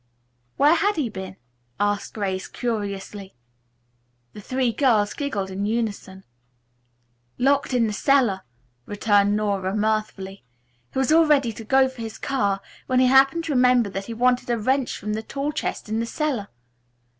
"Where 0.57 0.73
had 0.73 0.95
he 0.95 1.09
been?" 1.09 1.35
asked 1.79 2.15
Grace 2.15 2.47
curiously. 2.47 3.35
The 4.33 4.41
three 4.41 4.71
girls 4.71 5.13
giggled 5.13 5.51
in 5.51 5.67
unison. 5.67 6.23
"Locked 7.37 7.71
in 7.71 7.85
the 7.85 7.93
cellar," 7.93 8.41
returned 8.87 9.35
Nora 9.35 9.75
mirthfully. 9.75 10.43
"He 10.91 10.97
was 10.97 11.11
all 11.11 11.27
ready 11.27 11.53
to 11.53 11.63
go 11.63 11.87
for 11.87 12.01
his 12.01 12.17
car 12.17 12.61
when 12.87 12.99
he 12.99 13.05
happened 13.09 13.43
to 13.43 13.51
remember 13.53 13.91
that 13.91 14.05
he 14.05 14.13
wanted 14.15 14.49
a 14.49 14.57
wrench 14.57 14.97
from 14.97 15.13
the 15.13 15.21
tool 15.21 15.51
chest 15.51 15.87
in 15.87 15.99
the 15.99 16.07
cellar. 16.07 16.47